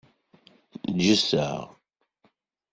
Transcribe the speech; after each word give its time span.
Ǧǧet-aɣ. 0.99 1.59